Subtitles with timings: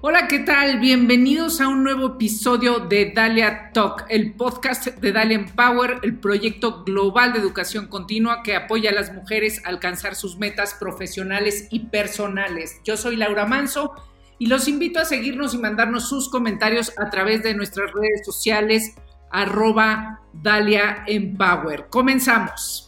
[0.00, 0.78] Hola, ¿qué tal?
[0.78, 6.84] Bienvenidos a un nuevo episodio de Dalia Talk, el podcast de Dalia Empower, el proyecto
[6.84, 11.86] global de educación continua que apoya a las mujeres a alcanzar sus metas profesionales y
[11.86, 12.80] personales.
[12.84, 13.92] Yo soy Laura Manso
[14.38, 18.94] y los invito a seguirnos y mandarnos sus comentarios a través de nuestras redes sociales
[19.32, 21.88] arroba Dalia Empower.
[21.88, 22.87] Comenzamos.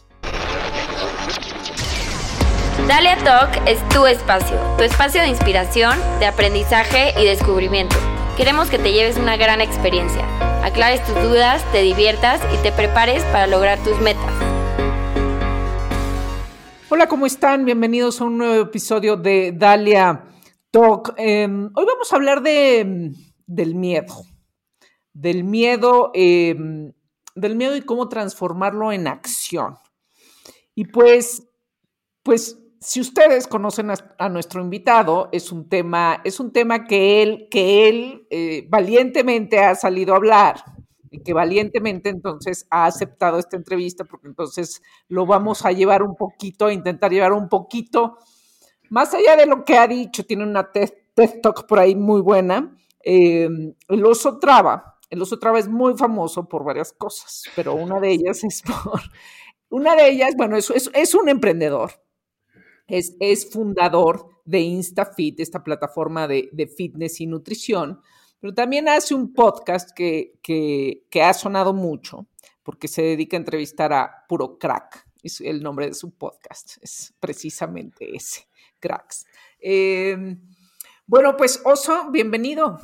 [2.91, 7.95] Dalia Talk es tu espacio, tu espacio de inspiración, de aprendizaje y descubrimiento.
[8.35, 10.25] Queremos que te lleves una gran experiencia,
[10.61, 14.29] aclares tus dudas, te diviertas y te prepares para lograr tus metas.
[16.89, 17.63] Hola, ¿cómo están?
[17.63, 20.25] Bienvenidos a un nuevo episodio de Dalia
[20.69, 21.13] Talk.
[21.15, 23.13] Em, hoy vamos a hablar de,
[23.45, 24.25] del miedo,
[25.13, 26.91] del miedo, em,
[27.35, 29.77] del miedo y cómo transformarlo en acción.
[30.75, 31.47] Y pues,
[32.21, 37.47] pues si ustedes conocen a, nuestro invitado, es un tema, es un tema que él,
[37.51, 40.63] que él eh, valientemente ha salido a hablar
[41.11, 46.15] y que valientemente entonces ha aceptado esta entrevista, porque entonces lo vamos a llevar un
[46.15, 48.17] poquito, a intentar llevar un poquito,
[48.89, 50.89] más allá de lo que ha dicho, tiene una TED,
[51.43, 52.75] Talk por ahí muy buena.
[53.03, 57.99] Em, el oso traba, el oso traba es muy famoso por varias cosas, pero una
[57.99, 59.01] de ellas es por,
[59.69, 61.91] una de ellas, bueno, es, es un emprendedor,
[62.91, 68.01] es, fundador de InstaFit, esta plataforma de, fitness y nutrición,
[68.39, 72.27] pero también hace un podcast que, ha sonado mucho
[72.63, 75.07] porque se dedica a entrevistar a puro crack.
[75.23, 78.47] Es el nombre de su podcast, es precisamente ese,
[78.79, 79.25] cracks.
[79.59, 80.39] Em,
[81.05, 82.79] bueno, pues Oso, bienvenido.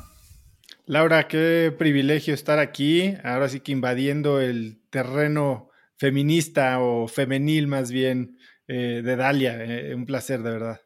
[0.86, 7.90] Laura, qué privilegio estar aquí, ahora sí que invadiendo el terreno feminista o femenil más
[7.90, 8.38] bien
[8.68, 9.64] eh, de Dalia.
[9.64, 10.80] Eh, un placer, de verdad.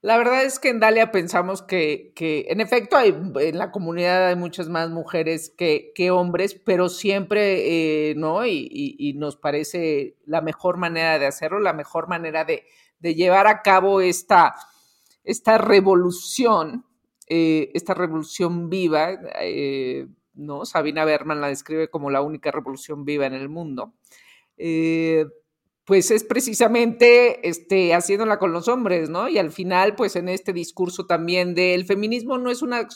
[0.00, 4.36] La verdad es que en Dalia pensamos que, en efecto, hay, en la comunidad hay
[4.36, 8.44] muchas más mujeres que, hombres, pero siempre, eh, ¿no?
[8.46, 12.64] Y, nos parece la mejor manera de hacerlo, la mejor manera de,
[13.00, 14.54] llevar a cabo esta,
[15.22, 16.84] esta revolución,
[17.28, 19.20] esta revolución viva,
[20.34, 20.64] ¿no?
[20.64, 23.94] Sabina Berman la describe como la única revolución viva en el mundo
[25.84, 29.28] pues es precisamente este, haciéndola con los hombres, ¿no?
[29.28, 32.88] Y al final, pues en este discurso también del feminismo no es una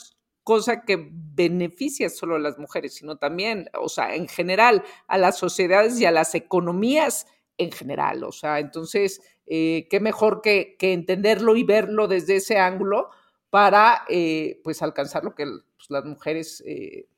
[0.44, 5.38] cosa que beneficia solo a las mujeres, sino también, o sea, en general, a las
[5.38, 7.26] sociedades y a las economías
[7.58, 8.22] en general.
[8.22, 13.10] O sea, entonces, eh, qué mejor que, entenderlo y verlo desde ese ángulo
[13.50, 17.08] para, eh, pues, alcanzar lo que pues, las mujeres eh,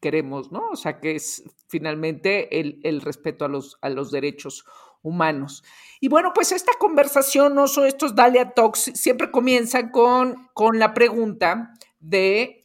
[0.00, 0.70] queremos, ¿no?
[0.72, 4.64] O sea, que es finalmente el, el respeto a los, a los derechos
[5.02, 5.64] humanos.
[6.00, 10.94] Y bueno, pues esta conversación, no son estos Dalia Talks, siempre comienzan con, con la
[10.94, 12.64] pregunta de,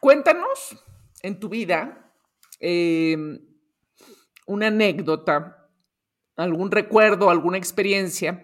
[0.00, 0.84] cuéntanos
[1.22, 2.12] en tu vida
[2.60, 3.38] em,
[4.46, 5.68] una anécdota,
[6.36, 8.42] algún recuerdo, alguna experiencia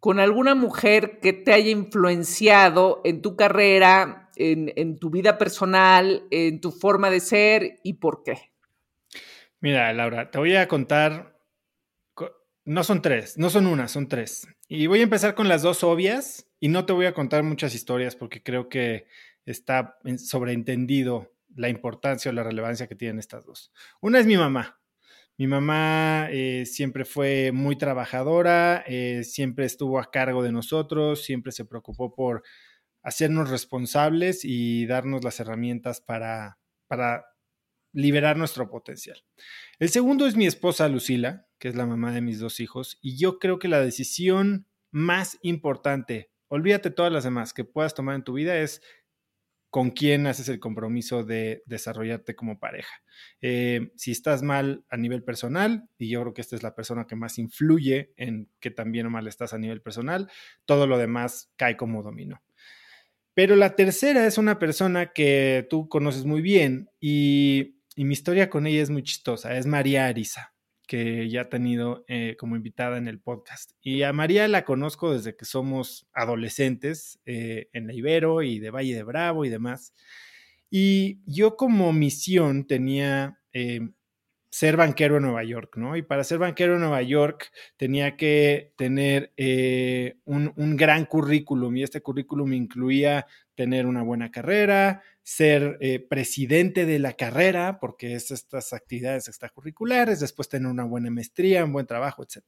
[0.00, 6.26] con alguna mujer que te haya influenciado en tu carrera, en, en tu vida personal,
[6.30, 8.50] en tu forma de ser y por qué.
[9.60, 11.29] Mira, Laura, te voy a contar
[12.70, 14.46] no son tres, no son una, son tres.
[14.68, 17.74] Y voy a empezar con las dos obvias y no te voy a contar muchas
[17.74, 19.08] historias porque creo que
[19.44, 23.72] está sobreentendido la importancia o la relevancia que tienen estas dos.
[24.00, 24.80] Una es mi mamá.
[25.36, 31.50] Mi mamá eh, siempre fue muy trabajadora, eh, siempre estuvo a cargo de nosotros, siempre
[31.50, 32.44] se preocupó por
[33.02, 37.24] hacernos responsables y darnos las herramientas para, para
[37.92, 39.22] liberar nuestro potencial.
[39.78, 43.16] El segundo es mi esposa Lucila, que es la mamá de mis dos hijos, y
[43.16, 48.24] yo creo que la decisión más importante, olvídate todas las demás que puedas tomar en
[48.24, 48.82] tu vida, es
[49.70, 52.92] con quién haces el compromiso de desarrollarte como pareja.
[53.40, 57.06] Eh, si estás mal a nivel personal, y yo creo que esta es la persona
[57.06, 60.28] que más influye en que también mal estás a nivel personal,
[60.64, 62.42] todo lo demás cae como dominó.
[63.32, 68.48] Pero la tercera es una persona que tú conoces muy bien y y mi historia
[68.48, 69.58] con ella es muy chistosa.
[69.58, 70.54] Es María Arisa,
[70.86, 73.72] que ya ha tenido eh, como invitada en el podcast.
[73.82, 78.70] Y a María la conozco desde que somos adolescentes eh, en la Ibero y de
[78.70, 79.92] Valle de Bravo y demás.
[80.70, 83.90] Y yo como misión tenía eh,
[84.48, 85.94] ser banquero en Nueva York, ¿no?
[85.94, 89.34] Y para ser banquero en Nueva York tenía que tener
[90.24, 96.86] un, un, gran currículum y este currículum incluía tener una buena carrera, ser eh, presidente
[96.86, 101.86] de la carrera, porque es estas actividades extracurriculares, después tener una buena maestría, un buen
[101.86, 102.44] trabajo, etc.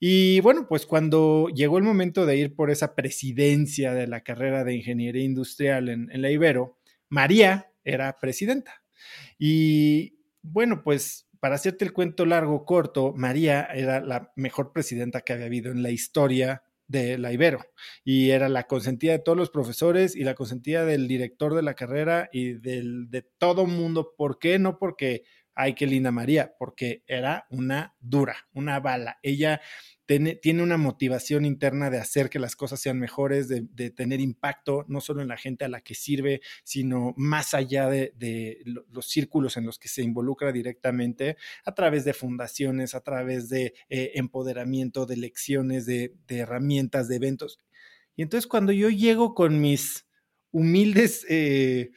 [0.00, 4.64] Y bueno, pues cuando llegó el momento de ir por esa presidencia de la carrera
[4.64, 6.76] de ingeniería industrial en, en la Ibero,
[7.08, 8.82] María era presidenta.
[9.38, 15.34] Y bueno, pues para hacerte el cuento largo, corto, María era la mejor presidenta que
[15.34, 17.60] había habido en la historia de la Ibero
[18.04, 21.74] y era la consentida de todos los profesores y la consentida del director de la
[21.74, 24.14] carrera y del, de todo mundo.
[24.16, 24.58] ¿Por qué?
[24.58, 25.24] No porque,
[25.54, 29.18] ay, qué linda María, porque era una dura, una bala.
[29.22, 29.60] Ella
[30.06, 35.00] tiene, una motivación interna de hacer que las cosas sean mejores, de, tener impacto no
[35.00, 39.64] solo en la gente a la que sirve, sino más allá de, los círculos en
[39.64, 45.16] los que se involucra directamente a través de fundaciones, a través de eh, empoderamiento, de
[45.16, 47.58] lecciones, de, herramientas, de eventos.
[48.16, 50.06] Y entonces cuando yo llego con mis
[50.50, 51.24] humildes...
[51.28, 51.90] Eh,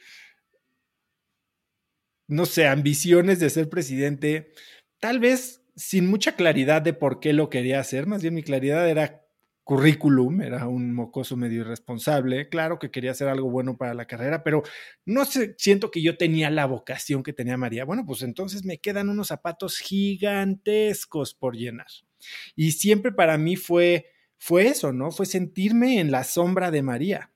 [2.28, 4.52] no sé, ambiciones de ser presidente,
[5.00, 8.88] tal vez sin mucha claridad de por qué lo quería hacer, más bien mi claridad
[8.88, 9.22] era
[9.64, 14.44] currículum, era un mocoso medio irresponsable, claro que quería hacer algo bueno para la carrera,
[14.44, 14.62] pero
[15.04, 17.84] no sé, siento que yo tenía la vocación que tenía María.
[17.84, 21.88] Bueno, pues entonces me quedan unos zapatos gigantescos por llenar.
[22.54, 24.06] Y siempre para mí fue
[24.38, 25.10] fue eso, ¿no?
[25.10, 27.32] Fue sentirme en la sombra de María.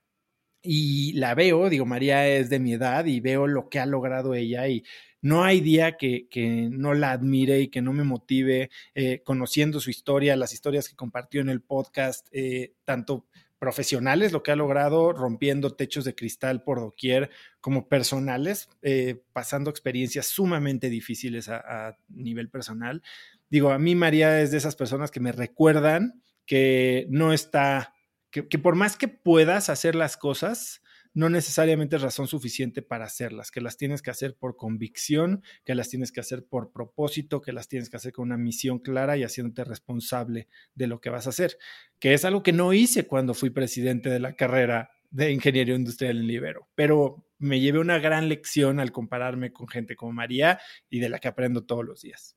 [0.63, 4.35] Y la veo, digo, María es de mi edad y veo lo que ha logrado
[4.35, 4.85] ella y
[5.23, 6.27] no hay día que,
[6.71, 10.97] no la admire y que no me motive eh, conociendo su historia, las historias que
[10.97, 13.27] compartió en el podcast, eh, tanto
[13.61, 17.31] profesionales, lo que ha logrado rompiendo techos de cristal por doquier,
[17.61, 23.03] como personales, eh, pasando experiencias sumamente difíciles a, nivel personal.
[23.51, 27.93] Digo, a mí María es de esas personas que me recuerdan que no está,
[28.31, 30.83] que por más que puedas hacer las cosas,
[31.13, 35.75] no necesariamente es razón suficiente para hacerlas, que las tienes que hacer por convicción, que
[35.75, 39.17] las tienes que hacer por propósito, que las tienes que hacer con una misión clara
[39.17, 41.59] y haciéndote responsable de lo que vas a hacer,
[41.99, 46.19] que es algo que no hice cuando fui presidente de la carrera de ingeniería industrial
[46.19, 51.01] en Libero, pero me llevé una gran lección al compararme con gente como María y
[51.01, 52.37] de la que aprendo todos los días.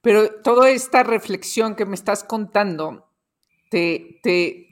[0.00, 3.10] Pero toda esta reflexión que me estás contando,
[3.70, 4.71] te, te,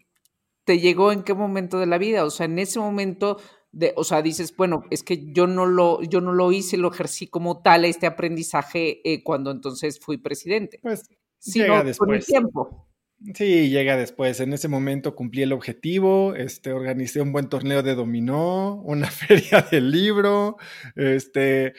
[0.64, 3.38] te llegó en qué momento de la vida, o sea, en ese momento
[3.72, 6.92] de, o sea, dices, bueno, es que yo no lo, yo no lo hice, lo
[6.92, 10.80] ejercí como tal este aprendizaje eh, cuando entonces fui presidente.
[10.82, 11.08] Pues
[11.44, 12.26] llega después.
[12.26, 12.88] tiempo.
[13.34, 14.40] Sí, llega después.
[14.40, 19.66] En ese momento cumplí el objetivo, este, organicé un buen torneo de dominó, una feria
[19.70, 20.56] del libro,
[20.96, 21.74] este,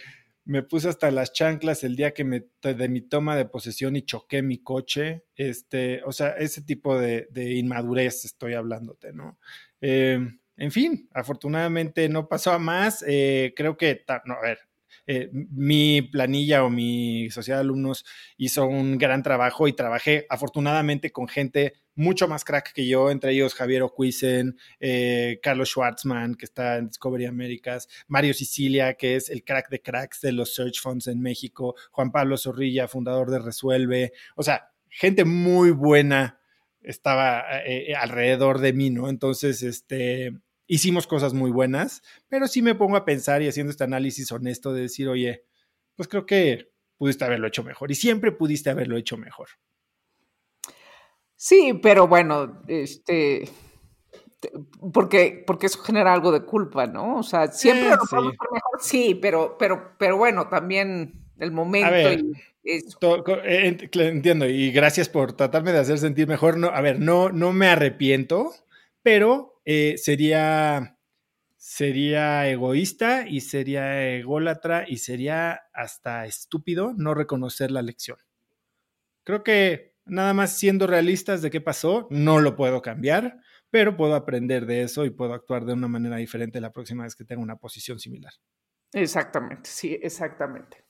[0.45, 4.03] me puse hasta las chanclas el día que me de mi toma de posesión y
[4.03, 5.25] choqué mi coche.
[5.35, 9.39] Este, o sea, ese tipo de, inmadurez estoy hablándote, ¿no?
[9.81, 10.19] Eh,
[10.57, 13.03] en fin, afortunadamente no pasó a más.
[13.07, 14.59] Eh, creo que, no, a ver,
[15.07, 18.05] eh, mi planilla o mi sociedad de alumnos
[18.37, 23.31] hizo un gran trabajo y trabajé afortunadamente con gente mucho más crack que yo, entre
[23.31, 29.29] ellos Javier Ocuisen, eh, Carlos Schwartzman, que está en Discovery Americas, Mario Sicilia, que es
[29.29, 33.39] el crack de cracks de los search funds en México, Juan Pablo Zorrilla, fundador de
[33.39, 36.39] Resuelve, o sea, gente muy buena
[36.81, 39.07] estaba eh, alrededor de mí, ¿no?
[39.09, 40.33] Entonces, este,
[40.67, 44.73] hicimos cosas muy buenas, pero sí me pongo a pensar y haciendo este análisis honesto
[44.73, 45.43] de decir, oye,
[45.95, 49.49] pues creo que pudiste haberlo hecho mejor y siempre pudiste haberlo hecho mejor.
[51.43, 53.49] Sí, pero bueno, este,
[54.93, 57.17] porque, porque eso genera algo de culpa, ¿no?
[57.17, 58.15] O sea, siempre lo sí.
[58.15, 62.31] mejor, sí, pero, pero, pero bueno, también el momento y
[62.63, 62.99] eso.
[63.43, 66.57] Eh, entiendo, y gracias por tratarme de hacer sentir mejor.
[66.57, 68.53] No, a ver, no, no me arrepiento,
[69.01, 70.95] pero eh, sería,
[71.57, 78.19] sería egoísta y sería ególatra y sería hasta estúpido no reconocer la lección.
[79.23, 83.39] Creo que nada más siendo realistas de qué pasó, no lo puedo cambiar,
[83.69, 87.15] pero puedo aprender de eso y puedo actuar de una manera diferente la próxima vez
[87.15, 88.33] que tenga una posición similar.
[88.91, 90.83] Exactamente, sí, exactamente.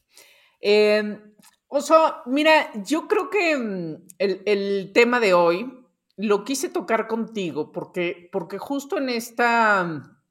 [0.60, 1.20] Eh,
[1.68, 5.72] o sea, mira, yo creo que mm, el, el tema de hoy
[6.18, 9.82] lo quise tocar contigo porque, porque justo en esta,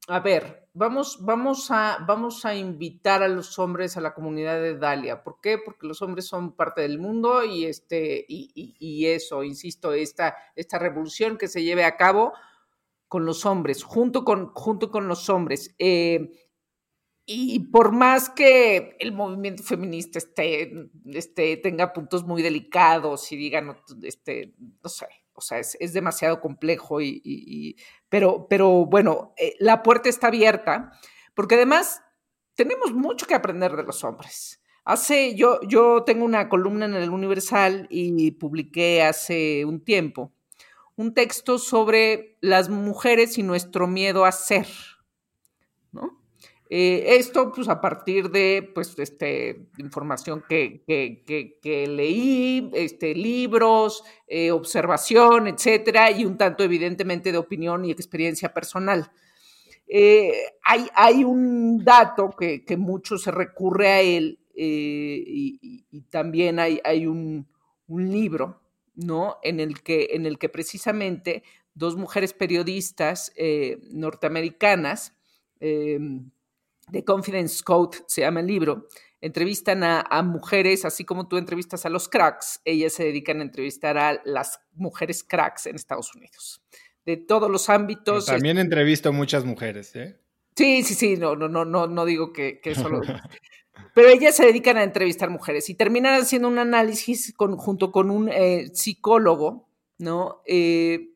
[0.08, 4.76] a ver, vamos, vamos, a, vamos a invitar a los hombres a la comunidad de
[4.76, 5.22] Dalia.
[5.22, 5.58] ¿Por qué?
[5.58, 11.38] Porque los hombres son parte del mundo y, este, y, eso, insisto, esta, esta revolución
[11.38, 12.32] que se lleve a cabo
[13.08, 15.74] con los hombres, junto con, junto con los hombres.
[15.78, 16.30] Eh,
[17.26, 23.76] y por más que el movimiento feminista esté, este, tenga puntos muy delicados y digan,
[24.02, 25.06] este, no sé,
[25.40, 27.76] o sea, es, demasiado complejo y,
[28.08, 30.92] pero, pero bueno, eh, la puerta está abierta
[31.34, 32.02] porque además
[32.54, 34.62] tenemos mucho que aprender de los hombres.
[34.84, 40.32] Hace, yo, yo tengo una columna en el Universal y publiqué hace un tiempo
[41.00, 44.66] un texto sobre las mujeres y nuestro miedo a ser.
[46.72, 50.84] Eh, esto, pues, a partir de, pues, este, información que,
[51.88, 59.10] leí, este, libros, eh, observación, etcétera, y un tanto, evidentemente, de opinión y experiencia personal.
[59.88, 67.08] Eh, hay, hay, un dato que, mucho se recurre a él, y, también hay, hay
[67.08, 67.48] un,
[67.88, 68.62] libro,
[68.94, 69.38] ¿no?
[69.42, 71.42] En el que, en el que precisamente
[71.74, 73.32] dos mujeres periodistas
[73.90, 75.14] norteamericanas,
[76.90, 78.88] The Confidence Code se llama el libro,
[79.20, 83.98] entrevistan a, mujeres, así como tú entrevistas a los cracks, ellas se dedican a entrevistar
[83.98, 86.62] a las mujeres cracks en Estados Unidos,
[87.04, 88.26] de todos los ámbitos.
[88.26, 90.18] También entrevisto a muchas mujeres, ¿eh?
[90.56, 93.00] Sí, sí, sí, no, no, no, no, no digo que, que solo...
[93.94, 98.28] Pero ellas se dedican a entrevistar mujeres y terminan haciendo un análisis junto con un
[98.28, 99.68] eh, psicólogo,
[99.98, 100.42] ¿no?
[100.46, 101.10] Eh,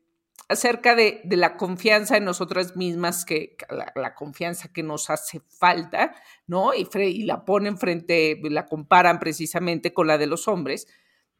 [0.47, 6.15] acerca de, la confianza en nosotras mismas, que, la, confianza que nos hace falta,
[6.47, 6.73] ¿no?
[6.73, 10.87] Y, y, la ponen frente, la comparan precisamente con la de los hombres,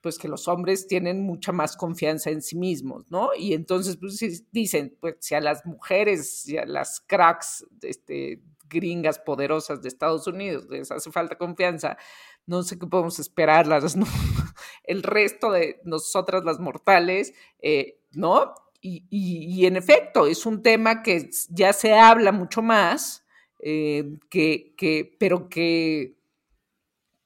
[0.01, 3.29] pues que los hombres tienen mucha más confianza en sí mismos, ¿no?
[3.37, 4.19] Y entonces pues,
[4.51, 10.27] dicen, pues si a las mujeres, si a las cracks, este, gringas poderosas de Estados
[10.27, 11.97] Unidos les hace falta confianza,
[12.45, 13.95] no sé qué podemos esperar, las,
[14.83, 18.53] el resto de nosotras las mortales, eh, ¿no?
[18.87, 23.25] Y, en efecto, es un tema que ya se habla mucho más,
[23.59, 26.15] eh, que, pero que,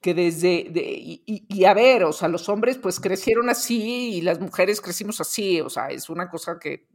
[0.00, 4.80] que desde, y, a ver, o sea, los hombres pues crecieron así y las mujeres
[4.80, 6.86] crecimos así, o sea, es una cosa que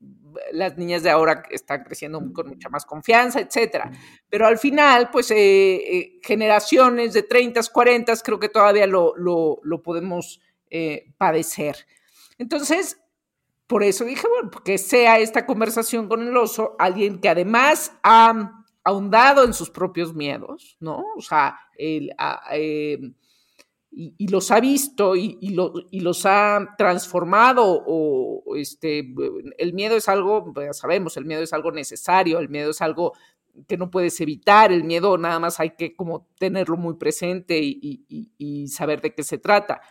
[0.52, 3.92] las niñas de ahora están creciendo con mucha más confianza, etcétera.
[4.30, 9.84] Pero al final, pues eh, eh, generaciones de 30, 40, creo que todavía lo, lo
[9.84, 10.42] podemos
[11.18, 11.86] padecer.
[12.38, 13.00] Entonces,
[13.68, 18.64] por eso dije, bueno, que sea esta conversación con el oso alguien que además ha
[18.84, 21.04] ahondado en sus propios miedos, ¿no?
[21.18, 23.16] O sea, em,
[23.92, 29.14] y, los ha visto y, y, los ha transformado o este,
[29.58, 32.82] el miedo es algo, pues, ya sabemos, el miedo es algo necesario, el miedo es
[32.82, 33.14] algo
[33.68, 38.68] que no puedes evitar, el miedo nada más hay que como tenerlo muy presente y
[38.68, 39.82] saber de qué se trata.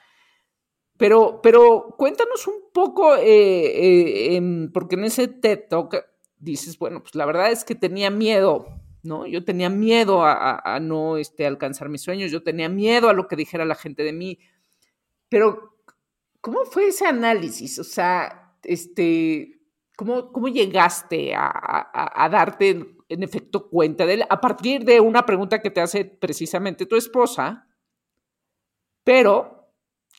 [0.96, 5.96] Pero, pero cuéntanos un poco, eh, eh, porque en ese TED Talk
[6.38, 8.66] dices, bueno, pues la verdad es que tenía miedo,
[9.02, 9.26] ¿no?
[9.26, 13.36] Yo tenía miedo a, no este, alcanzar mis sueños, yo tenía miedo a lo que
[13.36, 14.38] dijera la gente de mí.
[15.28, 15.78] Pero,
[16.40, 17.78] ¿cómo fue ese análisis?
[17.80, 19.60] O sea, este,
[19.96, 25.60] ¿cómo, cómo llegaste a, darte en efecto cuenta de él a partir de una pregunta
[25.60, 27.66] que te hace precisamente tu esposa?
[29.02, 29.63] Pero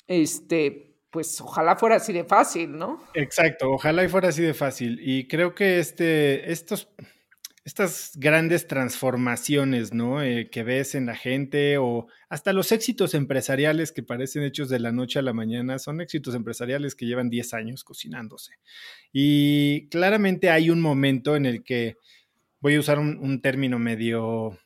[0.08, 3.02] este, pues ojalá fuera así de fácil, ¿no?
[3.14, 5.00] Exacto, ojalá y fuera así de fácil.
[5.02, 6.90] Y creo que este, estos,
[7.64, 10.22] estas grandes transformaciones, ¿no?
[10.22, 14.80] Eh, que ves en la gente o hasta los éxitos empresariales que parecen hechos de
[14.80, 18.60] la noche a la mañana, son éxitos empresariales que llevan 10 años cocinándose.
[19.14, 21.98] Y claramente hay un momento en el que,
[22.60, 24.58] voy a usar un, un término medio,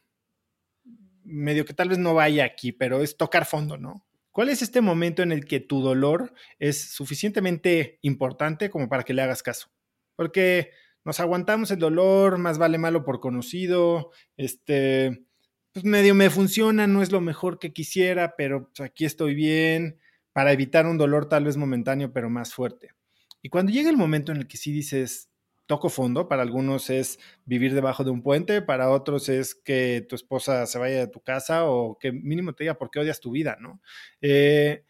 [1.26, 4.06] medio que tal vez no vaya aquí, pero es tocar fondo, ¿no?
[4.32, 9.14] ¿Cuál es este momento en el que tu dolor es suficientemente importante como para que
[9.14, 9.70] le hagas caso?
[10.16, 10.72] Porque
[11.04, 15.26] nos aguantamos el dolor, más vale malo por conocido, este,
[15.72, 20.00] pues medio me funciona, no es lo mejor que quisiera, pero pues, aquí estoy bien,
[20.34, 22.92] para evitar un dolor tal vez momentáneo, pero más fuerte.
[23.42, 25.30] Y cuando llega el momento en el que sí dices,
[25.70, 26.28] toco fondo.
[26.28, 30.80] Para algunos es vivir debajo de un puente, para otros es que tu esposa se
[30.80, 33.80] vaya de tu casa o que mínimo te diga por qué odias tu vida, ¿no?
[34.20, 34.84] Eh,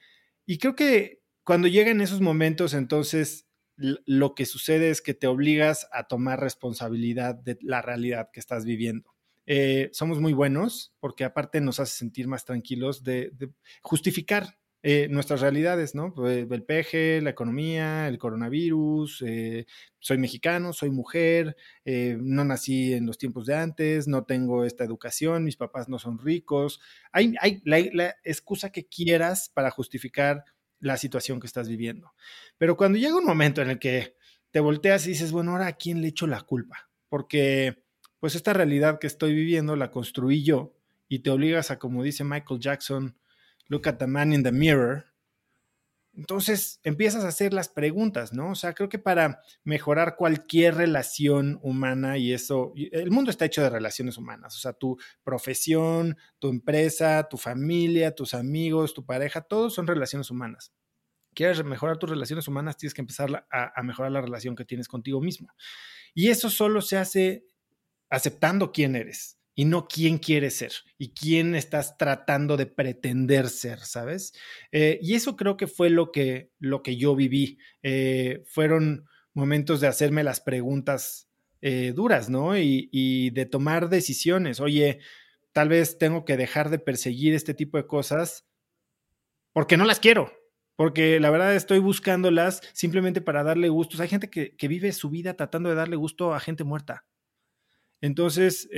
[0.45, 3.45] y creo que cuando llegan esos momentos, entonces
[3.75, 8.63] lo que sucede es que te obligas a tomar responsabilidad de la realidad que estás
[8.63, 9.13] viviendo.
[9.45, 13.31] Eh, somos muy buenos porque aparte nos hace sentir más tranquilos de
[13.81, 16.13] justificar eh, nuestras realidades, ¿no?
[16.25, 19.65] El peje, la economía, el coronavirus, eh,
[19.99, 24.85] soy mexicano, soy mujer, eh, no nací en los tiempos de antes, no tengo esta
[24.85, 26.79] educación, mis papás no son ricos.
[27.11, 30.45] Hay, hay la, excusa que quieras para justificar
[30.79, 32.13] la situación que estás viviendo.
[32.57, 34.15] Pero cuando llega un momento en el que
[34.51, 36.89] te volteas y dices, bueno, ahora a quién le echo la culpa?
[37.09, 37.83] Porque
[38.21, 40.73] pues esta realidad que estoy viviendo la construí yo
[41.09, 43.17] y te obligas a, como dice Michael Jackson,
[43.69, 45.05] look at the man in the mirror,
[46.19, 48.51] Entonces empiezas a hacer las preguntas, ¿no?
[48.51, 53.61] O sea, creo que para mejorar cualquier relación humana y eso, el mundo está hecho
[53.61, 59.41] de relaciones humanas, o sea, tu profesión, tu empresa, tu familia, tus amigos, tu pareja,
[59.41, 60.73] todos son relaciones humanas.
[61.33, 64.89] Quieres mejorar tus relaciones humanas, tienes que empezar a, a mejorar la relación que tienes
[64.89, 65.47] contigo mismo.
[66.13, 67.45] Y eso solo se hace
[68.09, 73.79] aceptando quién eres y no quién quieres ser y quién estás tratando de pretender ser,
[73.79, 74.31] ¿sabes?
[74.71, 77.57] Eh, y eso creo que fue lo que, lo que yo viví.
[77.83, 82.57] Eh, fueron momentos de hacerme las preguntas eh, duras, ¿no?
[82.57, 84.61] Y, y, de tomar decisiones.
[84.61, 84.99] Oye,
[85.51, 88.47] tal vez tengo que dejar de perseguir este tipo de cosas
[89.51, 90.31] porque no las quiero.
[90.77, 93.99] Porque la verdad estoy buscándolas simplemente para darle gustos.
[93.99, 97.05] Hay gente que, vive su vida tratando de darle gusto a gente muerta.
[97.99, 98.69] Entonces,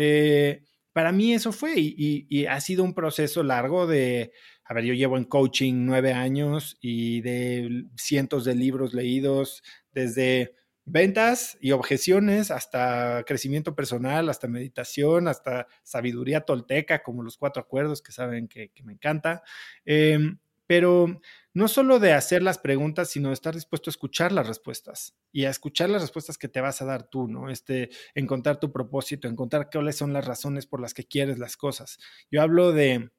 [0.93, 4.31] para mí eso fue y, ha sido un proceso largo de,
[4.65, 10.55] a ver, yo llevo en coaching nueve años y de cientos de libros leídos, desde
[10.85, 18.01] ventas y objeciones hasta crecimiento personal, hasta meditación, hasta sabiduría tolteca, como los cuatro acuerdos
[18.01, 19.43] que saben que, me encanta.
[19.85, 20.39] Em,
[20.71, 21.19] pero
[21.53, 25.43] no solo de hacer las preguntas, sino de estar dispuesto a escuchar las respuestas y
[25.43, 27.49] a escuchar las respuestas que te vas a dar tú, ¿no?
[27.49, 31.99] Este, encontrar tu propósito, encontrar cuáles son las razones por las que quieres las cosas.
[32.31, 33.11] Yo hablo de,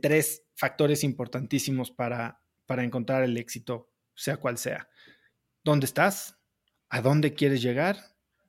[0.00, 2.42] tres factores importantísimos para
[2.78, 4.88] encontrar el éxito, sea cual sea.
[5.62, 6.40] ¿Dónde estás?
[6.88, 7.96] ¿A dónde quieres llegar?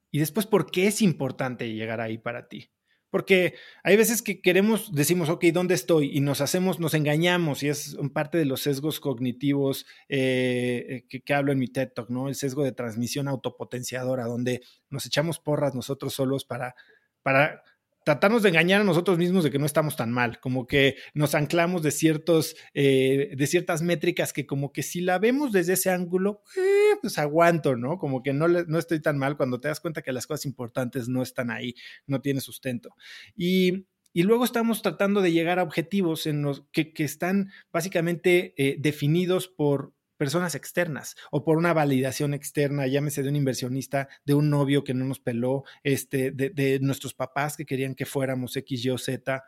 [0.10, 2.72] Y después, ¿por qué es importante llegar ahí para ti?
[3.14, 3.54] Porque
[3.84, 6.18] hay veces que queremos, decimos, ok, ¿dónde estoy?
[6.18, 11.34] Y nos hacemos, nos engañamos y es parte de los sesgos cognitivos eh, que, que,
[11.36, 12.28] hablo en mi TED Talk, ¿no?
[12.28, 16.74] El sesgo de transmisión autopotenciadora, donde nos echamos porras nosotros solos para,
[17.22, 17.62] para
[18.06, 21.36] tratarnos de engañar a nosotros mismos de que no estamos tan mal, como que nos
[21.36, 25.90] anclamos de, ciertos, eh, de ciertas métricas que como que si la vemos desde ese
[25.90, 27.98] ángulo, eh, pues aguanto, ¿no?
[27.98, 31.08] Como que no, no estoy tan mal cuando te das cuenta que las cosas importantes
[31.08, 31.76] no están ahí,
[32.08, 32.96] no tiene sustento.
[33.36, 38.54] Y, y luego estamos tratando de llegar a objetivos en los que, que están básicamente
[38.58, 44.34] eh, definidos por, personas externas o por una validación externa, llámese de un inversionista, de
[44.34, 48.86] un novio que no nos peló, este, de, nuestros papás que querían que fuéramos X,
[48.86, 49.44] Y o Z.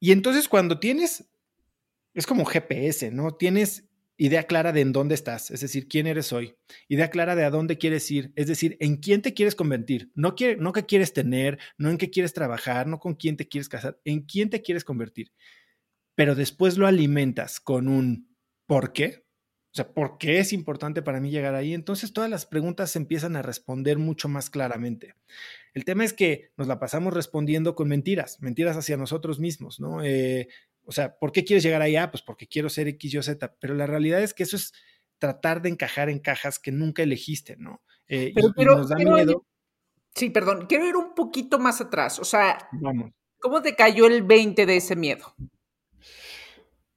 [0.00, 1.30] Y entonces cuando tienes,
[2.14, 3.34] es como GPS, ¿no?
[3.34, 3.84] Tienes
[4.16, 6.54] idea clara de en dónde estás, es decir, quién eres hoy,
[6.88, 10.34] idea clara de a dónde quieres ir, es decir, en quién te quieres convertir, no,
[10.34, 13.68] quiere, no qué quieres tener, no en qué quieres trabajar, no con quién te quieres
[13.68, 15.32] casar, en quién te quieres convertir.
[16.14, 18.32] Pero después lo alimentas con un
[18.66, 19.24] ¿por qué?
[19.72, 21.72] O sea, ¿por qué es importante para mí llegar ahí?
[21.72, 25.14] Entonces todas las preguntas se empiezan a responder mucho más claramente.
[25.72, 30.04] El tema es que nos la pasamos respondiendo con mentiras, mentiras hacia nosotros mismos, ¿no?
[30.04, 30.48] Eh,
[30.84, 31.96] o sea, ¿por qué quieres llegar ahí?
[31.96, 33.56] Ah, pues porque quiero ser X, Y, Z.
[33.58, 34.74] Pero la realidad es que eso es
[35.16, 37.82] tratar de encajar en cajas que nunca elegiste, ¿no?
[38.08, 39.46] Eh, pero, nos da miedo.
[40.14, 42.18] sí, perdón, quiero ir un poquito más atrás.
[42.18, 43.12] O sea, Vamos.
[43.38, 45.34] ¿cómo te cayó el 20 de ese miedo?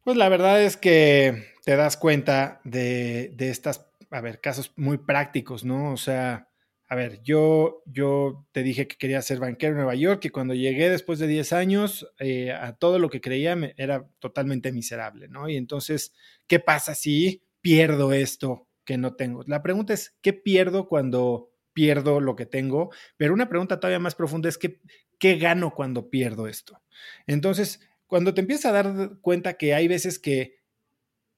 [0.03, 4.99] Pues la verdad es que te das cuenta de, de estas, a ver, casos muy
[4.99, 5.91] prácticos, ¿no?
[5.91, 6.47] O sea,
[6.87, 10.53] a ver, yo, yo te dije que quería ser banquero en Nueva York y cuando
[10.53, 15.27] llegué después de 10 años, eh, a todo lo que creía me, era totalmente miserable,
[15.27, 15.49] ¿no?
[15.49, 16.13] Y entonces,
[16.45, 19.43] ¿qué pasa si pierdo esto que no tengo?
[19.47, 22.91] La pregunta es, ¿qué pierdo cuando pierdo lo que tengo?
[23.17, 24.79] Pero una pregunta todavía más profunda es, ¿qué,
[25.17, 26.79] qué gano cuando pierdo esto?
[27.25, 30.64] Entonces, cuando te empiezas a dar cuenta que hay veces que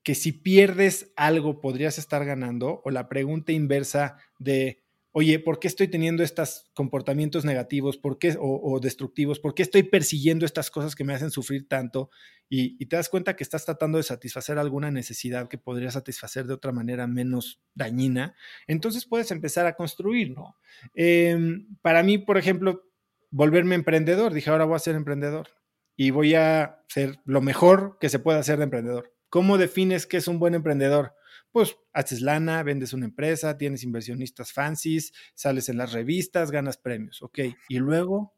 [0.08, 5.68] que si pierdes algo podrías estar ganando, o la pregunta inversa de, oye, ¿por qué
[5.68, 9.42] estoy teniendo estos comportamientos negativos ¿por qué, o, destructivos?
[9.42, 12.10] ¿Por qué estoy persiguiendo estas cosas que me hacen sufrir tanto?
[12.48, 16.54] Y, te das cuenta que estás tratando de satisfacer alguna necesidad que podrías satisfacer de
[16.54, 18.34] otra manera menos dañina,
[18.66, 20.56] entonces puedes empezar a construir, ¿no?
[20.94, 22.86] Em, para mí, por ejemplo,
[23.30, 25.50] volverme emprendedor, dije, ahora voy a ser emprendedor
[25.98, 30.18] y voy a ser lo mejor que se pueda hacer de emprendedor ¿Cómo defines qué
[30.18, 31.14] es un buen emprendedor?
[31.52, 37.22] Pues haces lana, vendes una empresa, tienes inversionistas fancies, sales en las revistas, ganas premios,
[37.22, 37.42] ok.
[37.70, 38.34] Y luego,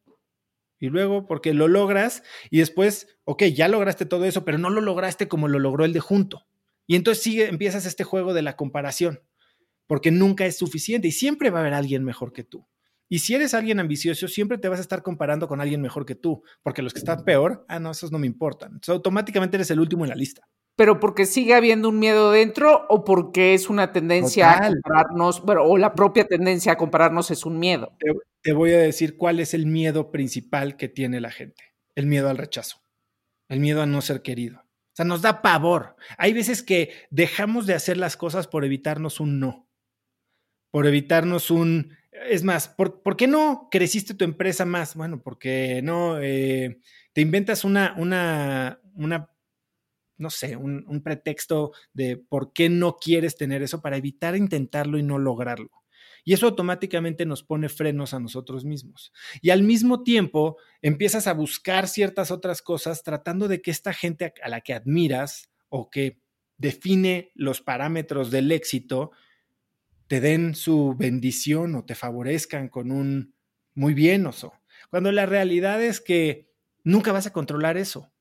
[0.77, 4.81] y luego, porque lo logras y después, ok, ya lograste todo eso, pero no lo
[4.81, 6.45] lograste como lo logró el de junto.
[6.85, 9.21] Y entonces sigue, empiezas este juego de la comparación,
[9.87, 12.67] porque nunca es suficiente y siempre va a haber alguien mejor que tú.
[13.07, 16.15] Y si eres alguien ambicioso, siempre te vas a estar comparando con alguien mejor que
[16.15, 18.73] tú, porque los que están peor, ah, no, esos no me importan.
[18.73, 20.45] Entonces, automáticamente eres el último en la lista
[20.79, 25.63] pero porque sigue habiendo un miedo dentro o porque es una tendencia a compararnos, bueno,
[25.65, 27.91] o la propia tendencia a compararnos es un miedo.
[28.41, 31.75] Te, voy a decir cuál es el miedo principal que tiene la gente.
[31.95, 32.81] El miedo al rechazo,
[33.49, 34.63] el miedo a no ser querido.
[34.93, 35.97] sea, nos da pavor.
[36.17, 39.67] Hay veces que dejamos de hacer las cosas por evitarnos un no,
[40.71, 41.97] por evitarnos un...
[42.29, 44.95] Es más, ¿por, qué no creciste tu empresa más?
[44.95, 46.79] Bueno, porque no, eh,
[47.11, 49.29] te inventas una, una, una
[50.19, 55.03] no sé, un, pretexto de por qué no quieres tener eso para evitar intentarlo y
[55.03, 55.71] no lograrlo.
[56.25, 59.13] Y eso automáticamente nos pone frenos a nosotros mismos.
[59.41, 64.33] Y al mismo tiempo empiezas a buscar ciertas otras cosas tratando de que esta gente
[64.43, 66.19] a la que admiras o que
[66.57, 69.11] define los parámetros del éxito
[70.07, 73.33] te den su bendición o te favorezcan con un
[73.73, 74.53] muy bien oso.
[74.89, 76.51] Cuando la realidad es que
[76.83, 78.11] nunca vas a controlar eso.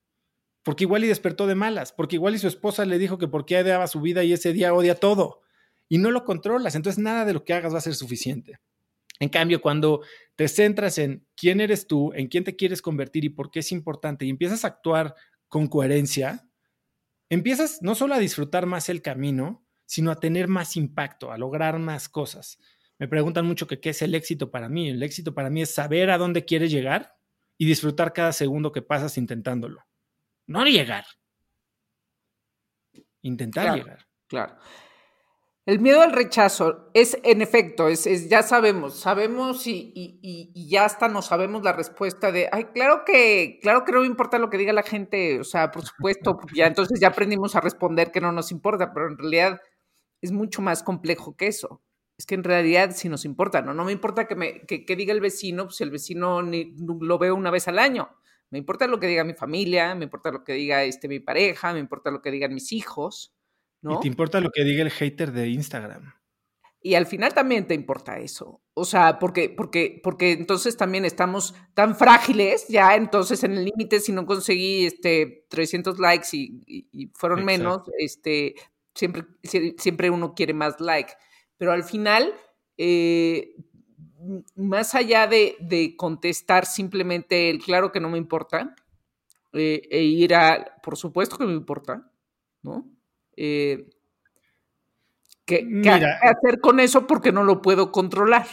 [0.68, 3.56] Porque igual y despertó de malas, porque igual y su esposa le dijo que porque
[3.56, 5.40] odiaba su vida y ese día odia todo
[5.88, 8.60] y no lo controlas, entonces nada de lo que hagas va a ser suficiente.
[9.18, 10.02] En cambio, cuando
[10.36, 13.72] te centras en quién eres tú, en quién te quieres convertir y por qué es
[13.72, 15.14] importante y empiezas a actuar
[15.48, 16.46] con coherencia,
[17.30, 21.78] empiezas no solo a disfrutar más el camino, sino a tener más impacto, a lograr
[21.78, 22.58] más cosas.
[22.98, 24.90] Me preguntan mucho qué es el éxito para mí.
[24.90, 27.16] El éxito para mí es saber a dónde quieres llegar
[27.56, 29.88] y disfrutar cada segundo que pasas intentándolo.
[30.48, 31.04] No llegar.
[33.22, 34.06] Intentar llegar.
[34.26, 34.56] Claro.
[35.66, 41.20] El miedo al rechazo es, en efecto, es, ya sabemos, sabemos y, ya hasta no
[41.20, 44.72] sabemos la respuesta de, ay, claro que, claro que no me importa lo que diga
[44.72, 48.50] la gente, o sea, por supuesto, ya entonces ya aprendimos a responder que no nos
[48.50, 49.60] importa, pero en realidad
[50.22, 51.82] es mucho más complejo que eso.
[52.16, 53.74] Es que en realidad sí nos importa, ¿no?
[53.74, 57.34] No me importa que, me, que, diga el vecino, pues el vecino ni, lo veo
[57.34, 58.08] una vez al año.
[58.50, 61.72] Me importa lo que diga mi familia, me importa lo que diga este, mi pareja,
[61.72, 63.34] me importa lo que digan mis hijos.
[63.82, 66.12] ¿Y te importa lo que diga el hater de Instagram?
[66.80, 68.62] Y al final también te importa eso.
[68.74, 73.98] O sea, porque, porque, porque entonces también estamos tan frágiles, ya entonces en el límite,
[74.00, 78.54] si no conseguí este 300 likes y, fueron menos, este,
[78.94, 81.12] siempre, siempre uno quiere más like.
[81.56, 82.32] Pero al final,
[82.76, 83.56] eh,
[84.56, 88.74] más allá de, contestar simplemente el claro que no me importa,
[89.52, 92.10] eh, e ir a, por supuesto que me importa,
[92.62, 92.86] ¿no?
[93.36, 93.88] Eh,
[95.44, 95.66] ¿qué,
[96.22, 98.46] hacer con eso porque no lo puedo controlar?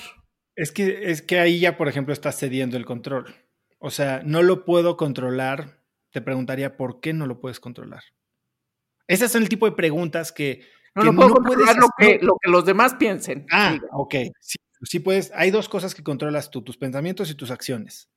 [0.56, 3.36] Es que, es que ahí ya, por ejemplo, estás cediendo el control.
[3.80, 5.82] O sea, no lo puedo controlar.
[6.12, 8.04] Te preguntaría, ¿por qué no lo puedes controlar?
[9.08, 10.62] Esas son el tipo de preguntas que...
[10.95, 13.45] No, lo puedo controlar lo, que, lo que los demás piensen.
[13.51, 14.15] Ah, ok.
[14.39, 15.32] Sí, sí puedes.
[15.36, 18.10] Hay dos cosas que controlas tú, tus pensamientos y tus acciones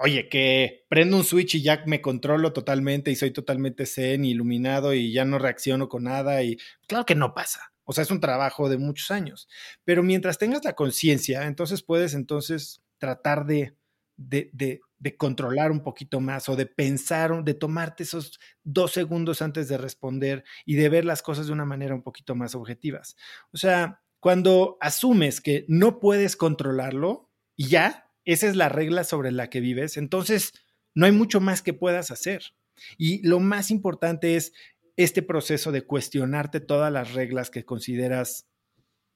[0.00, 4.94] oye, que prendo un switch y ya me controlo totalmente y soy totalmente zen, iluminado
[4.94, 7.72] y ya no reacciono con nada y claro que no pasa.
[7.84, 9.48] O sea, es un trabajo de muchos años.
[9.84, 13.76] Pero mientras tengas la conciencia, entonces puedes entonces tratar de,
[14.16, 19.42] de, de, de, controlar un poquito más o de pensar, de tomarte esos dos segundos
[19.42, 23.16] antes de responder y de ver las cosas de una manera un poquito más objetivas.
[23.52, 29.32] O sea, cuando asumes que no puedes controlarlo y ya, esa es la regla sobre
[29.32, 30.52] la que vives, entonces
[30.94, 32.54] no hay mucho más que puedas hacer.
[32.96, 34.52] Y lo más importante es
[34.96, 38.46] este proceso de cuestionarte todas las reglas que consideras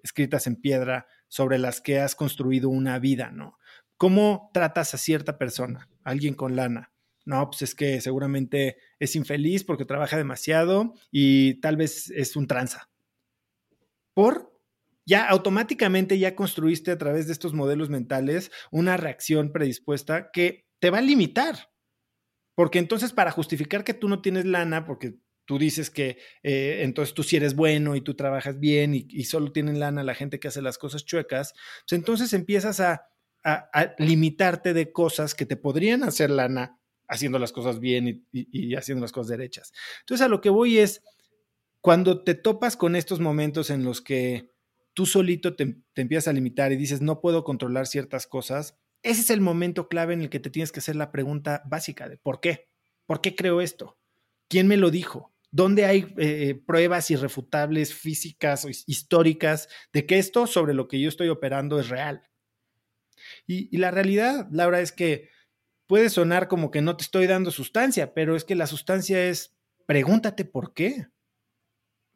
[0.03, 3.59] escritas en piedra sobre las que has construido una vida, ¿no?
[3.97, 6.93] ¿Cómo tratas a cierta persona, alguien con lana?
[7.25, 12.49] No, pues es que seguramente es infeliz porque trabaja demasiado y tal vez es un
[12.49, 12.91] tranza.
[14.13, 14.56] ¿Por?
[15.07, 20.91] Ya automáticamente ya construiste a través de estos modelos mentales una reacción predispuesta que te
[20.91, 21.71] va a limitar.
[22.57, 25.15] Porque entonces para justificar que tú no tienes lana, porque
[25.45, 29.53] tú dices que eh, entonces tú sí eres bueno y tú trabajas bien y, solo
[29.53, 31.53] tienen lana la gente que hace las cosas chuecas,
[31.89, 33.09] pues entonces empiezas a,
[33.99, 39.03] limitarte de cosas que te podrían hacer lana haciendo las cosas bien y, y haciendo
[39.03, 39.73] las cosas derechas.
[40.01, 41.05] Entonces a lo que voy es,
[41.81, 44.56] cuando te topas con estos momentos en los que
[44.97, 49.31] tú solito te, empiezas a limitar y dices, no puedo controlar ciertas cosas, ese es
[49.31, 52.41] el momento clave en el que te tienes que hacer la pregunta básica de ¿por
[52.41, 52.71] qué?
[53.05, 53.99] ¿Por qué creo esto?
[54.49, 55.35] ¿Quién me lo dijo?
[55.51, 61.11] ¿Dónde hay eh, pruebas irrefutables, físicas o históricas de que esto sobre lo que yo
[61.11, 62.23] estoy operando es real?
[63.47, 65.29] Y, y la realidad, Laura, es que
[65.87, 69.55] puede sonar como que no te estoy dando sustancia, pero es que la sustancia es
[69.85, 71.07] pregúntate por qué.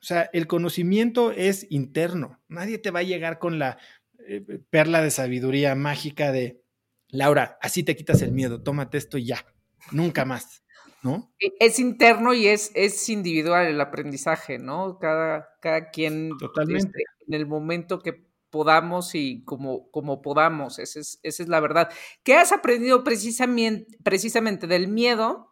[0.00, 2.40] O sea, el conocimiento es interno.
[2.48, 3.78] Nadie te va a llegar con la
[4.26, 6.62] eh, perla de sabiduría mágica de,
[7.08, 9.44] Laura, así te quitas el miedo, tómate esto y ya,
[9.90, 10.62] nunca más,
[11.02, 11.32] ¿no?
[11.40, 14.98] E, es interno y es, es individual el aprendizaje, ¿no?
[14.98, 16.86] Cada, cada quien Totalmente.
[16.86, 21.60] Este, en el momento que podamos y como, como podamos, esa es, esa es la
[21.60, 21.90] verdad.
[22.22, 25.50] ¿Qué has aprendido precisamente, precisamente del miedo?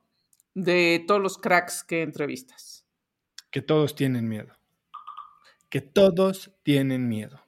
[0.54, 2.77] de todos los cracks que entrevistas?
[3.50, 4.58] Que todos tienen miedo.
[5.70, 7.44] Que todos tienen miedo.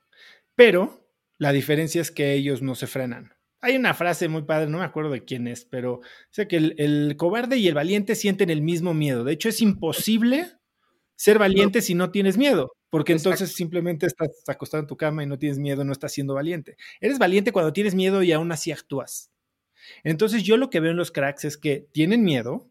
[0.55, 1.01] Pero
[1.39, 3.35] la diferencia es que ellos no se frenan.
[3.63, 7.15] Hay una frase muy padre, no me acuerdo de quién es, pero sé que el,
[7.17, 9.25] cobarde y el valiente sienten el mismo miedo.
[9.25, 10.47] De hecho, es imposible
[11.17, 15.27] ser valiente si no tienes miedo, porque entonces simplemente estás acostado en tu cama y
[15.27, 16.77] no tienes miedo, no estás siendo valiente.
[17.01, 19.31] Eres valiente cuando tienes miedo y aún así actúas.
[20.05, 22.71] Entonces yo lo que veo en los cracks es que tienen miedo,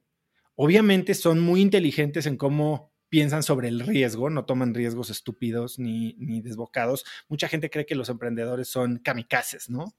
[0.55, 6.13] obviamente son muy inteligentes en cómo piensan sobre el riesgo, no toman riesgos estúpidos ni,
[6.19, 7.05] ni desbocados.
[7.27, 9.95] Mucha gente cree que los emprendedores son kamikazes, ¿no?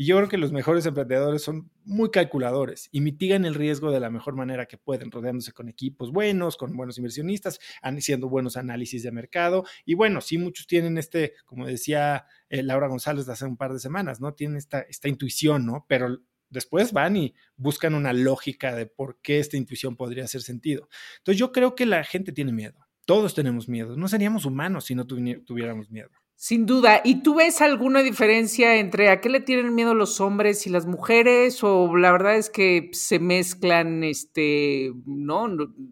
[0.00, 3.98] Y yo creo que los mejores emprendedores son muy calculadores y mitigan el riesgo de
[3.98, 9.02] la mejor manera que pueden, rodeándose con equipos buenos, con buenos inversionistas, haciendo buenos análisis
[9.02, 9.64] de mercado.
[9.84, 13.80] Y bueno, sí, muchos tienen este, como decía eh, Laura González hace un par de
[13.80, 14.34] semanas, ¿no?
[14.34, 15.84] Tienen esta, esta intuición, ¿no?
[15.88, 20.88] Pero después van y buscan una lógica de por qué esta intuición podría hacer sentido.
[21.18, 22.86] Entonces yo creo que la gente tiene miedo.
[23.04, 23.96] Todos tenemos miedo.
[23.96, 26.10] No seríamos humanos si no tuviéramos miedo.
[26.40, 27.00] Sin duda.
[27.02, 30.86] ¿Y tú ves alguna diferencia entre a qué le tienen miedo los hombres y las
[30.86, 31.64] mujeres?
[31.64, 35.48] O la verdad es que se mezclan, este, ¿no?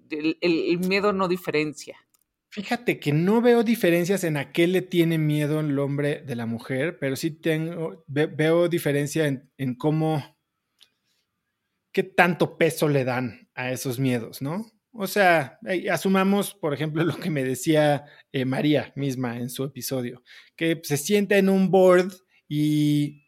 [0.09, 1.97] El, miedo no diferencia.
[2.49, 6.47] Fíjate que no veo diferencias en a qué le tiene miedo el hombre de la
[6.47, 10.36] mujer, pero sí tengo, veo diferencia en, en cómo,
[11.97, 14.71] qué tanto peso le dan a esos miedos, ¿no?
[14.93, 15.59] O sea,
[15.91, 20.23] asumamos, por ejemplo, lo que me decía eh, María misma en su episodio,
[20.57, 22.13] que se sienta en un board
[22.47, 23.25] y,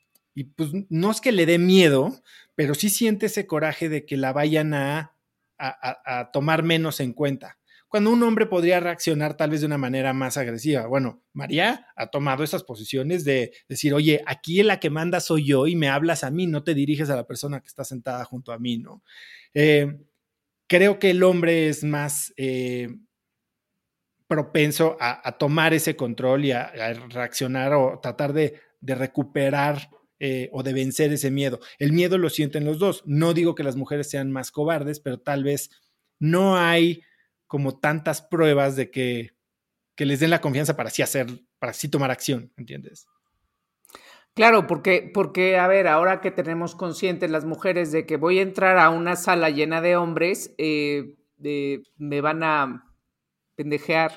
[0.54, 2.22] pues no es que le dé miedo,
[2.54, 5.16] pero sí siente ese coraje de que la vayan a,
[5.58, 7.57] a, tomar menos en cuenta.
[7.88, 10.86] Cuando un hombre podría reaccionar tal vez de una manera más agresiva.
[10.86, 15.66] Bueno, María ha tomado esas posiciones de decir, oye, aquí la que manda soy yo
[15.66, 18.52] y me hablas a mí, no te diriges a la persona que está sentada junto
[18.52, 19.02] a mí, ¿no?
[19.54, 20.00] Eh,
[20.66, 22.88] creo que el hombre es más eh,
[24.28, 26.70] propenso a, tomar ese control y a,
[27.08, 29.88] reaccionar o tratar de, recuperar
[30.20, 31.58] eh, o de vencer ese miedo.
[31.78, 33.02] El miedo lo sienten los dos.
[33.06, 35.70] No digo que las mujeres sean más cobardes, pero tal vez
[36.20, 37.02] no hay
[37.48, 39.32] como tantas pruebas de que,
[39.96, 41.26] que les den la confianza para así hacer,
[41.58, 43.08] para así tomar acción, ¿entiendes?
[44.34, 48.42] Claro, porque, porque, a ver, ahora que tenemos conscientes las mujeres de que voy a
[48.42, 51.16] entrar a una sala llena de hombres, eh,
[51.96, 52.84] me van a
[53.56, 54.12] pendejear.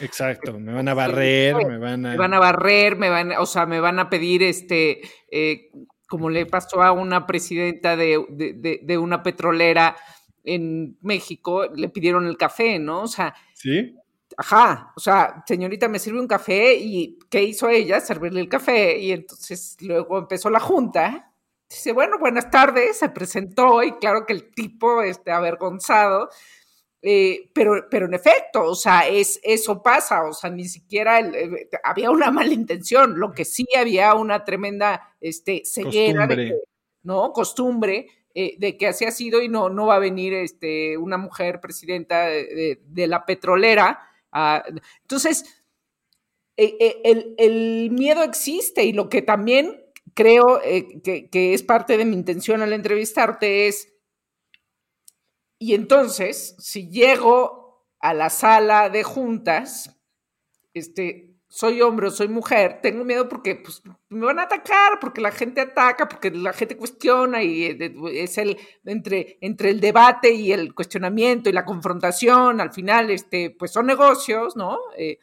[0.00, 2.10] Exacto, me van a barrer, me van a...
[2.10, 5.70] Me van a barrer, me van, o sea, me van a pedir, este, eh,
[6.06, 9.96] como le pasó a una presidenta de, de, de, una petrolera
[10.44, 13.02] en México, le pidieron el café, ¿no?
[13.02, 13.96] O sea, ¿Sí?
[14.36, 18.00] ajá, o sea, señorita, me sirve un café y ¿qué hizo ella?
[18.00, 21.32] Servirle el café y entonces luego empezó la junta.
[21.68, 26.28] Dice, bueno, buenas tardes, se presentó y claro que el tipo, este, avergonzado,
[27.02, 31.68] eh, pero, pero en efecto, o sea, es, eso pasa, o sea, ni siquiera eh,
[31.82, 36.60] había una mala intención, lo que sí había una tremenda este, ceguera, de
[37.02, 37.32] ¿no?
[37.32, 41.16] Costumbre eh, de que así ha sido y no, no va a venir este, una
[41.16, 44.10] mujer presidenta de la petrolera
[45.02, 45.44] entonces,
[46.56, 52.04] eh, eh, el, miedo existe y lo que también creo eh, que, es parte de
[52.04, 53.92] mi intención al entrevistarte es,
[55.58, 59.96] y entonces, si llego a la sala de juntas,
[60.74, 65.20] este, soy hombre o soy mujer, tengo miedo porque pues, me van a atacar, porque
[65.20, 70.32] la gente ataca, porque la gente cuestiona y eh, es el entre, entre el debate
[70.32, 74.80] y el cuestionamiento y la confrontación, al final, este, pues son negocios, ¿no?
[74.98, 75.20] Eh,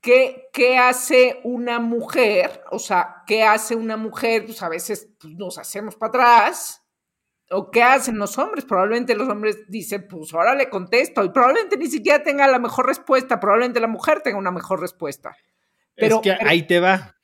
[0.00, 2.64] ¿qué, ¿qué, hace una mujer?
[2.70, 4.46] O sea, ¿qué hace una mujer?
[4.46, 6.79] Pues a veces pues, nos hacemos para atrás
[7.52, 8.64] ¿O qué hacen los hombres?
[8.64, 12.86] Probablemente los hombres dicen, pues ahora le contesto, y probablemente ni siquiera tenga la mejor
[12.86, 15.36] respuesta, probablemente la mujer tenga una mejor respuesta.
[15.96, 17.16] Pero, es que ahí te va.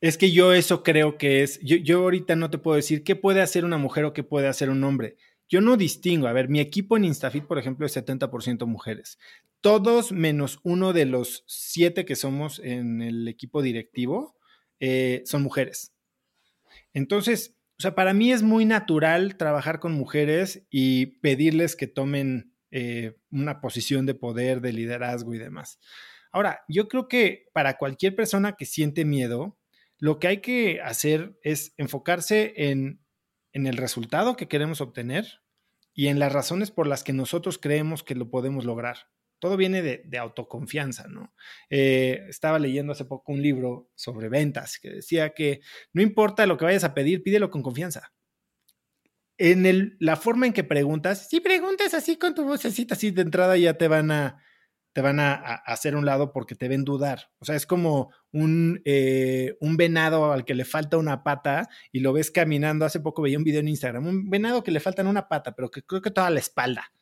[0.00, 3.16] Es que yo eso creo que es, yo, yo ahorita no te puedo decir qué
[3.16, 5.16] puede hacer una mujer o qué puede hacer un hombre.
[5.48, 6.28] Yo no distingo.
[6.28, 9.18] A ver, mi equipo en Instafit, por ejemplo, es 70% mujeres.
[9.60, 14.36] Todos menos uno de los siete que somos en el equipo directivo
[14.80, 15.92] eh, son mujeres.
[16.94, 23.18] Entonces, sea, para mí es muy natural trabajar con mujeres y pedirles que tomen eh,
[23.30, 25.78] una posición de poder, de liderazgo y demás.
[26.30, 29.58] Ahora, yo creo que para cualquier persona que siente miedo,
[29.98, 33.00] lo que hay que hacer es enfocarse en,
[33.52, 35.42] en el resultado que queremos obtener
[35.92, 39.08] y en las razones por las que nosotros creemos que lo podemos lograr.
[39.42, 41.34] Todo viene de, autoconfianza, ¿no?
[41.68, 46.56] Eh, estaba leyendo hace poco un libro sobre ventas que decía que no importa lo
[46.56, 48.12] que vayas a pedir, pídelo con confianza.
[49.38, 53.56] en la forma en que preguntas, si preguntas así con tu vocecita así de entrada
[53.56, 54.40] ya te van a,
[54.92, 57.32] te van a, hacer un lado porque te ven dudar.
[57.40, 61.98] O sea, es como un, eh, un venado al que le falta una pata y
[61.98, 62.84] lo ves caminando.
[62.84, 65.68] Hace poco veía un video en Instagram, un venado que le faltan una pata, pero
[65.68, 66.92] que creo que toda la espalda.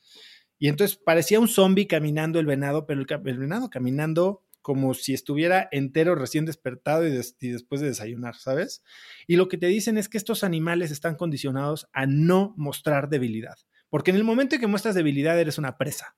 [0.60, 5.70] Y entonces parecía un zombie caminando el venado, pero el, venado caminando como si estuviera
[5.72, 8.84] entero, recién despertado y, después de desayunar, ¿sabes?
[9.26, 13.56] Y lo que te dicen es que estos animales están condicionados a no mostrar debilidad,
[13.88, 16.14] porque en el momento en que muestras debilidad eres una presa.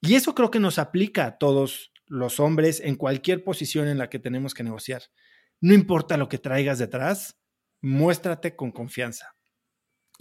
[0.00, 4.08] Y eso creo que nos aplica a todos los hombres en cualquier posición en la
[4.08, 5.02] que tenemos que negociar.
[5.60, 7.38] No importa lo que traigas detrás,
[7.82, 9.31] muéstrate con confianza.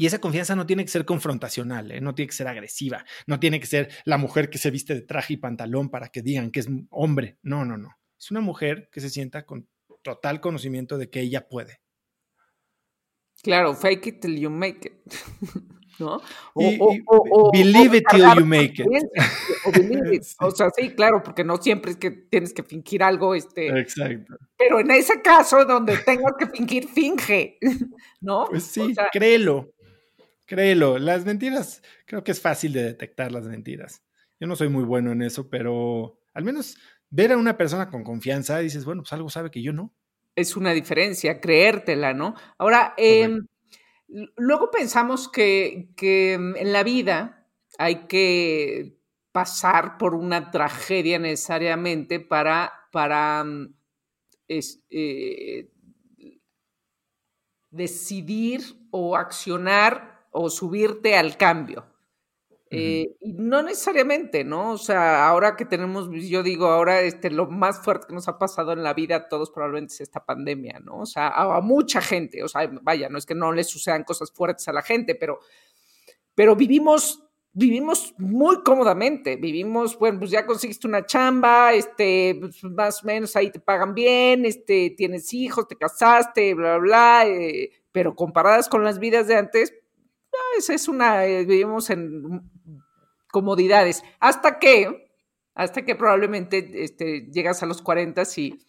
[0.02, 2.02] Y esa confianza no tiene que ser confrontacional, ¿eh?
[2.02, 5.04] no tiene que ser agresiva, no tiene que ser la mujer que se viste de
[5.04, 7.38] traje y pantalón para que digan que es hombre.
[7.44, 7.96] No, no, no.
[8.18, 9.68] Es una mujer que se sienta con
[10.02, 11.82] total conocimiento de que ella puede.
[13.44, 15.14] Claro, fake it till you make it.
[16.00, 16.20] ¿No?
[16.56, 18.88] O, believe it till you make it.
[19.68, 20.24] O, believe it.
[20.40, 23.36] o sea, sí, claro, porque no siempre es que tienes que fingir algo.
[23.36, 24.36] Este, Exacto.
[24.58, 27.60] Pero en ese caso donde tengas que fingir, finge.
[28.20, 28.48] ¿No?
[28.50, 29.72] Pues sí, créelo.
[30.52, 34.04] Créelo, las mentiras, creo que es fácil de detectar las mentiras.
[34.38, 36.76] Yo no soy muy bueno en eso, pero al menos
[37.10, 39.96] ver a una persona con confianza, dices, bueno, pues algo sabe que yo no.
[40.36, 42.36] Es una diferencia, creértela, ¿no?
[42.58, 43.48] Ahora, em,
[44.36, 48.98] luego pensamos que, em, en la vida hay que
[49.32, 53.74] pasar por una tragedia necesariamente para, para mm,
[54.50, 55.70] eh,
[57.70, 58.62] decidir
[58.92, 61.86] o accionar o subirte al cambio.
[62.74, 64.72] Eh, y no necesariamente, ¿no?
[64.72, 68.40] O sea, ahora que tenemos, yo digo, ahora este, lo más fuerte que nos ha
[68.40, 71.00] pasado en la vida a todos probablemente es esta pandemia, ¿no?
[71.00, 74.32] O sea, a, mucha gente, o sea, vaya, no es que no les sucedan cosas
[74.32, 75.40] fuertes a la gente, pero,
[76.34, 83.04] pero vivimos, vivimos muy cómodamente, vivimos, bueno, pues ya conseguiste una chamba, este, pues más
[83.04, 87.70] o menos ahí te pagan bien, este, tienes hijos, te casaste, bla, bla, bla, eh,
[87.92, 89.74] pero comparadas con las vidas de antes,
[90.58, 92.42] esa es una, eh, vivimos en
[93.32, 94.04] comodidades.
[94.20, 95.12] Hasta que,
[95.56, 98.60] hasta que probablemente este, llegas a los 40 y,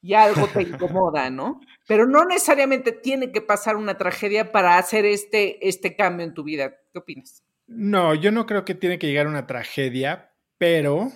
[0.00, 1.60] y algo te incomoda, ¿no?
[1.86, 6.42] Pero no necesariamente tiene que pasar una tragedia para hacer este, este cambio en tu
[6.42, 6.74] vida.
[6.92, 7.44] ¿Qué opinas?
[7.66, 11.12] No, yo no creo que tiene que llegar una tragedia, pero,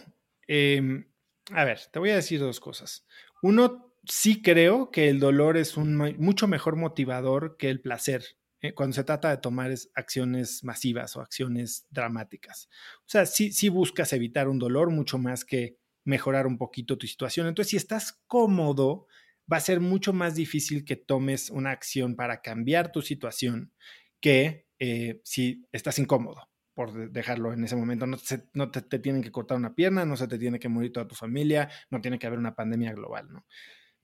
[0.47, 1.07] em,
[1.53, 3.07] a ver, te voy a decir dos cosas.
[3.43, 8.25] Uno, sí creo que el dolor es un mucho mejor motivador que el placer.
[8.67, 12.69] Eh, cuando se trata de tomar acciones masivas o acciones dramáticas.
[13.01, 17.47] O sea, sí, buscas evitar un dolor mucho más que mejorar un poquito tu situación.
[17.47, 19.07] Entonces, si estás cómodo,
[19.51, 23.73] va a ser mucho más difícil que tomes una acción para cambiar tu situación
[24.21, 28.07] que eh, si estás incómodo por dejarlo en ese momento.
[28.07, 28.19] No,
[28.53, 31.09] no te, te, tienen que cortar una pierna, no se te tiene que morir toda
[31.09, 33.47] tu familia, no tiene que haber una pandemia global, ¿no?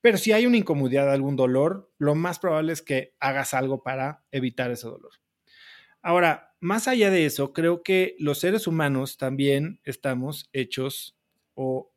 [0.03, 4.25] Pero si hay una incomodidad, algún dolor, lo más probable es que hagas algo para
[4.33, 5.13] evitar ese dolor.
[6.03, 11.17] Ahora, más allá de eso, creo que los seres humanos también estamos hechos
[11.55, 11.93] o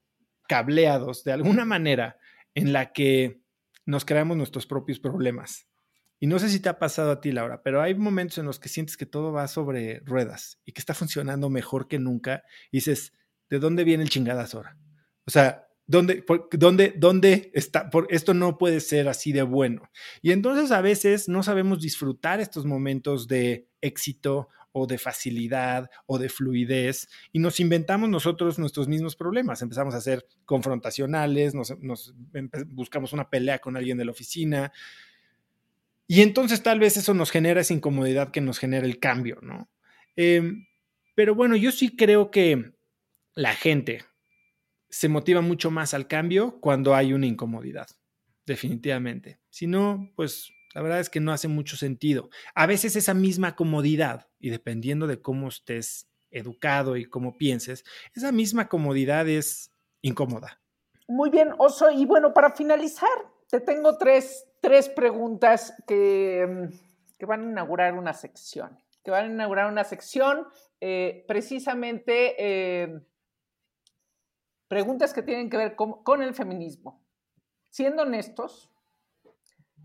[0.47, 2.17] cableados de alguna manera
[2.53, 3.41] en la que
[3.85, 5.67] nos creamos nuestros propios problemas.
[6.19, 8.59] Y no sé si te ha pasado a ti, Laura, pero hay momentos en los
[8.59, 12.77] que sientes que todo va sobre ruedas y que está funcionando mejor que nunca y
[12.77, 13.13] dices,
[13.49, 14.77] ¿de dónde viene el chingadas ahora?
[15.25, 17.89] O sea, ¿Dónde, dónde, dónde está?
[17.89, 19.91] Por, esto no puede ser así de bueno.
[20.21, 26.17] Y entonces a veces no sabemos disfrutar estos momentos de éxito o de facilidad o
[26.17, 29.61] de fluidez y nos inventamos nosotros nuestros mismos problemas.
[29.61, 31.73] Empezamos a ser confrontacionales, nos,
[32.67, 34.73] buscamos una pelea con alguien de la oficina
[36.07, 39.69] y entonces tal vez eso nos genera esa incomodidad que nos genera el cambio, ¿no?
[40.17, 40.67] Em,
[41.15, 42.73] pero bueno, yo sí creo que
[43.33, 44.03] la gente,
[44.95, 47.87] se motiva mucho más al cambio cuando hay una incomodidad,
[48.45, 49.41] definitivamente.
[49.49, 52.29] Si no, pues la verdad es que no hace mucho sentido.
[52.53, 58.31] A veces esa misma comodidad, y dependiendo de cómo estés educado y cómo pienses, esa
[58.31, 60.61] misma comodidad es incómoda.
[61.09, 61.91] Muy bien, Oso.
[61.91, 63.09] Y bueno, para finalizar,
[63.49, 66.69] te tengo tres, tres preguntas que,
[67.19, 68.79] que, van a inaugurar una sección.
[69.03, 70.47] Que van a inaugurar una sección
[70.79, 73.01] eh, precisamente eh,
[74.67, 77.01] preguntas que tienen que ver con, el feminismo.
[77.69, 78.71] Siendo honestos,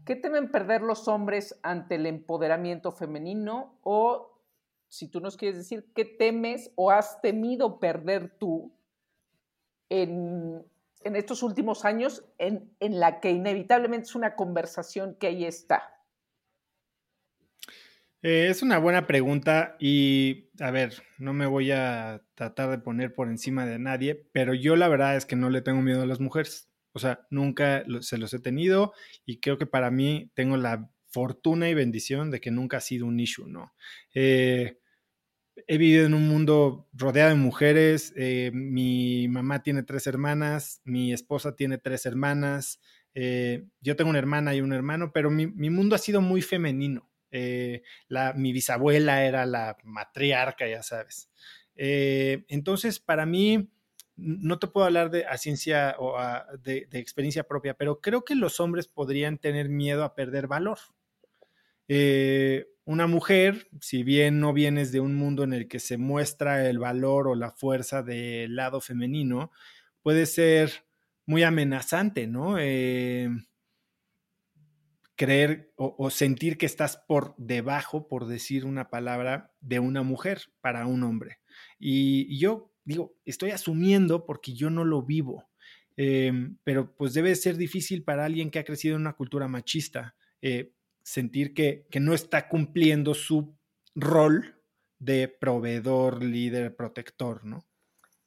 [0.04, 3.78] ¿qué temen perder los hombres ante el empoderamiento femenino?
[3.82, 4.38] O,
[4.88, 8.72] si tú nos quieres decir, ¿qué temes o has temido perder tú
[9.88, 10.64] en,
[11.02, 15.99] estos últimos años en, la que inevitablemente es una conversación que ahí está?
[18.22, 23.14] Eh, es una buena pregunta y, a ver, no me voy a tratar de poner
[23.14, 26.06] por encima de nadie, pero yo la verdad es que no le tengo miedo a
[26.06, 26.68] las mujeres.
[26.92, 28.92] O sea, nunca se los he tenido
[29.24, 33.06] y creo que para mí tengo la fortuna y bendición de que nunca ha sido
[33.06, 33.72] un issue, ¿no?
[34.14, 34.78] Eh,
[35.68, 41.12] he vivido en un mundo rodeado de mujeres, eh, mi mamá tiene tres hermanas, mi
[41.12, 42.80] esposa tiene tres hermanas,
[43.14, 47.09] yo tengo una hermana y un hermano, pero mi mundo ha sido muy femenino.
[47.30, 47.82] Eh,
[48.34, 51.30] mi bisabuela era la matriarca, ya sabes.
[51.76, 53.70] Eh, entonces, para mí,
[54.16, 56.16] no te puedo hablar de a ciencia o
[56.62, 60.78] de, experiencia propia, pero creo que los hombres podrían tener miedo a perder valor.
[61.88, 66.68] Eh, una mujer, si bien no vienes de un mundo en el que se muestra
[66.68, 69.52] el valor o la fuerza del lado femenino,
[70.02, 70.84] puede ser
[71.24, 72.58] muy amenazante, ¿no?
[75.20, 80.86] Creer o, sentir que estás por debajo, por decir una palabra, de una mujer para
[80.86, 81.40] un hombre.
[81.78, 85.50] Y, yo digo, estoy asumiendo porque yo no lo vivo,
[85.98, 90.16] em, pero pues debe ser difícil para alguien que ha crecido en una cultura machista,
[90.40, 93.54] eh, sentir que, que no está cumpliendo su
[93.94, 94.62] rol
[94.98, 97.66] de proveedor, líder, protector, ¿no?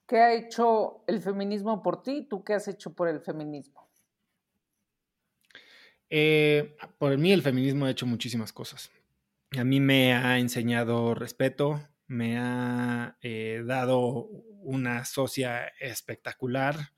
[0.06, 2.28] ¿Qué ha hecho el feminismo por ti?
[2.30, 3.90] ¿Tú qué has hecho por el feminismo?
[6.16, 8.92] Eh, por mí el feminismo ha hecho muchísimas cosas.
[9.58, 14.28] A mí me ha enseñado respeto, me ha eh, dado
[14.62, 16.92] una socia espectacular,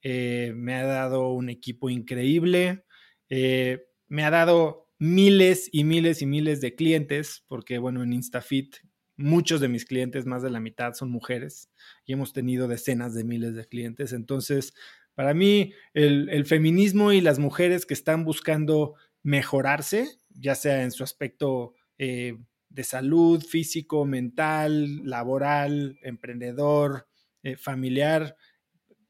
[0.00, 2.86] eh, me ha dado un equipo increíble,
[3.28, 8.76] me ha dado miles y miles y miles de clientes, porque bueno, en InstaFit
[9.16, 11.70] muchos de mis clientes, más de la mitad, son mujeres
[12.06, 14.12] y hemos tenido decenas de miles de clientes.
[14.14, 14.72] Entonces,
[15.14, 21.04] para mí, el, feminismo y las mujeres que están buscando mejorarse, ya sea en su
[21.04, 22.38] aspecto eh,
[22.70, 27.08] de salud, físico, mental, laboral, emprendedor,
[27.42, 28.36] eh, familiar,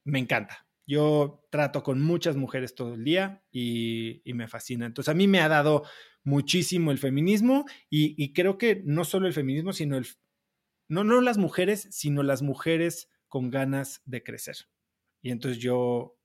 [0.03, 0.67] me encanta.
[0.85, 4.85] Yo trato con muchas mujeres todo el día y, me fascina.
[4.85, 5.83] Entonces a mí me ha dado
[6.25, 10.05] muchísimo el feminismo y, y, creo que no solo el feminismo, sino el...
[10.89, 14.57] No, no las mujeres, sino las mujeres con ganas de crecer.
[15.23, 16.19] Y entonces yo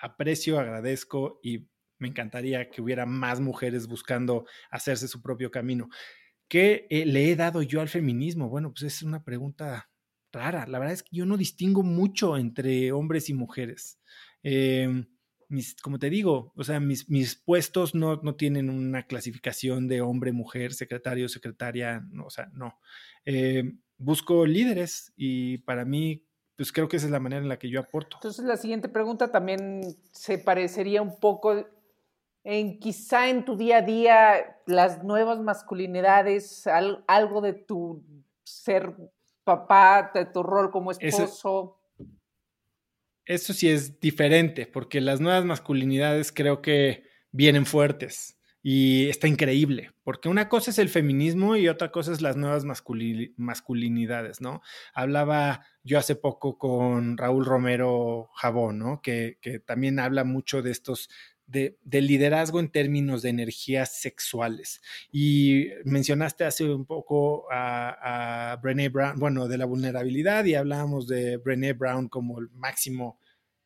[0.00, 1.68] aprecio, agradezco y
[1.98, 5.88] me encantaría que hubiera más mujeres buscando hacerse su propio camino.
[6.48, 8.48] ¿Qué eh, le he dado yo al feminismo?
[8.48, 9.90] Bueno, pues es una pregunta
[10.32, 10.66] rara.
[10.66, 14.00] La verdad es que yo no distingo mucho entre hombres y mujeres.
[14.42, 15.06] Em,
[15.48, 20.00] mis, como te digo, o sea, mis, mis puestos no, no, tienen una clasificación de
[20.00, 22.78] hombre, mujer, secretario, secretaria, no, o sea, no.
[23.24, 26.24] Em, busco líderes y para mí
[26.62, 28.18] pues creo que esa es la manera en la que yo aporto.
[28.18, 31.66] Entonces la siguiente pregunta también se parecería un poco
[32.44, 36.68] en quizá en tu día a día las nuevas masculinidades,
[37.08, 38.04] algo de tu
[38.44, 38.94] ser
[39.42, 41.80] papá, de tu rol como esposo.
[43.24, 48.38] eso sí es diferente, porque las nuevas masculinidades creo que vienen fuertes.
[48.64, 52.64] Y está increíble, porque una cosa es el feminismo y otra cosa es las nuevas
[52.64, 54.62] masculinidades, ¿no?
[54.94, 59.02] Hablaba yo hace poco con Raúl Romero Jabón, ¿no?
[59.02, 61.10] Que, también habla mucho de estos,
[61.46, 64.80] de, liderazgo en términos de energías sexuales.
[65.10, 71.08] Y mencionaste hace un poco a, a Brené Brown, bueno, de la vulnerabilidad y hablábamos
[71.08, 73.18] de Brené Brown como el máximo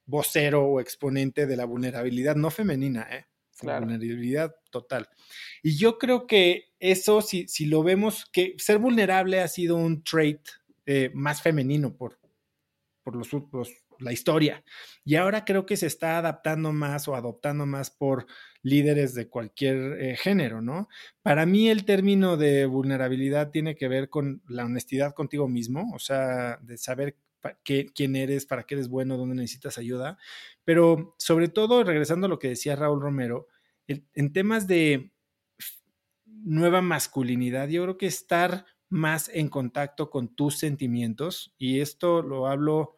[0.07, 3.27] vocero o exponente de la vulnerabilidad no femenina, ¿eh?
[3.63, 5.09] Vulnerabilidad total.
[5.63, 10.03] Y yo creo que eso, si, si lo vemos, que ser vulnerable ha sido un
[10.03, 10.41] trait
[10.85, 12.19] eh, más femenino por,
[13.03, 13.29] por los,
[13.99, 14.65] la historia.
[15.05, 18.27] Y ahora creo que se está adaptando más o adoptando más por
[18.63, 20.89] líderes de cualquier eh, género, ¿no?
[21.23, 25.99] Para mí el término de vulnerabilidad tiene que ver con la honestidad contigo mismo, o
[25.99, 27.17] sea, de saber
[27.95, 30.19] quién eres, para qué eres bueno, dónde necesitas ayuda,
[30.65, 33.49] pero sobre todo, regresando a lo que decía Raúl Romero,
[33.87, 35.13] en temas de
[36.25, 42.47] nueva masculinidad, yo creo que estar más en contacto con tus sentimientos, y esto lo
[42.47, 42.96] hablo,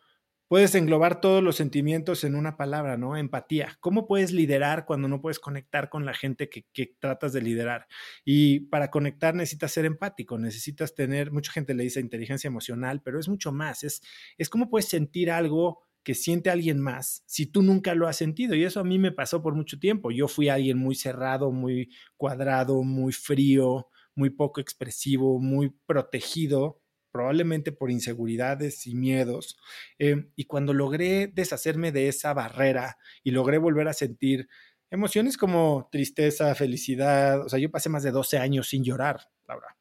[0.48, 3.16] puedes englobar todos los sentimientos en una palabra, ¿no?
[3.16, 3.76] Empatía.
[3.80, 7.86] ¿Cómo puedes liderar cuando no puedes conectar con la gente que, que tratas de liderar?
[8.24, 13.20] Y para conectar necesitas ser empático, necesitas tener, mucha gente le dice inteligencia emocional, pero
[13.20, 14.02] es mucho más, es,
[14.38, 18.54] es cómo puedes sentir algo que siente alguien más si tú nunca lo has sentido.
[18.54, 20.10] Y eso a mí me pasó por mucho tiempo.
[20.10, 26.80] Yo fui alguien muy cerrado, muy cuadrado, muy frío, muy poco expresivo, muy protegido,
[27.10, 29.58] probablemente por inseguridades y miedos.
[29.98, 34.48] Eh, y cuando logré deshacerme de esa barrera y logré volver a sentir
[34.90, 37.44] emociones como tristeza, felicidad.
[37.44, 39.76] O sea, yo pasé más de 12 años sin llorar, Laura.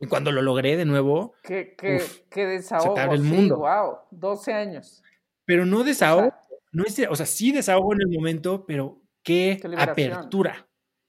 [0.00, 1.34] Y cuando lo logré de nuevo.
[1.42, 2.96] Qué, qué, qué desahogo.
[2.96, 3.58] Se el mundo.
[3.58, 5.02] wow, 12 años.
[5.44, 6.32] Pero no desahogo.
[6.72, 10.68] no es, o sea, sí desahogo en el momento, pero qué, qué apertura.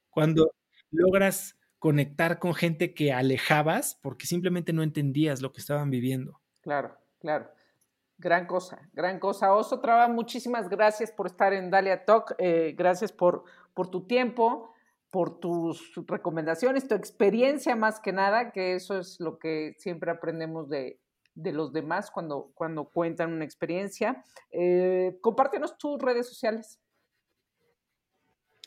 [0.10, 0.51] Cuando
[0.91, 6.40] logras conectar con gente que alejabas porque simplemente no entendías lo que estaban viviendo.
[6.62, 7.50] Claro, claro.
[8.18, 9.54] Gran cosa, gran cosa.
[9.56, 12.36] Oso Traba, muchísimas gracias por estar en Dalia Talk.
[12.38, 14.74] Eh, gracias por, por tu tiempo,
[15.10, 20.68] por tus recomendaciones, tu experiencia más que nada, que eso es lo que siempre aprendemos
[20.68, 21.00] de,
[21.34, 24.22] los demás cuando, cuando cuentan una experiencia.
[24.52, 26.82] Eh, compártenos tus redes sociales.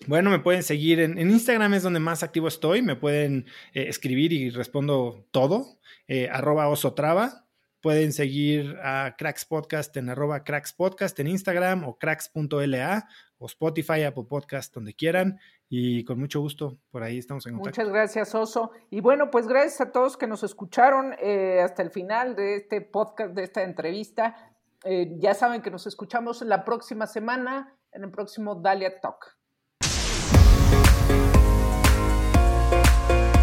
[0.07, 2.83] Bueno, me pueden seguir en, Instagram, es donde más activo estoy.
[2.83, 5.79] Me pueden eh, escribir y respondo todo.
[6.09, 7.47] Eh, arroba osotrava.
[7.81, 14.05] Pueden seguir a Cracks Podcast en arroba Cracks Podcast en Instagram o cracks.la o Spotify,
[14.05, 15.41] Apple Podcast, donde quieran.
[15.69, 17.81] Y con mucho gusto, por ahí estamos en contacto.
[17.81, 18.71] Muchas gracias, Oso.
[18.91, 22.83] Y bueno, pues gracias a todos que nos escucharon eh, hasta el final de este
[22.83, 24.55] podcast, de esta entrevista.
[24.85, 29.39] Eh, ya saben que nos escuchamos la próxima semana en el próximo Dalia Talk.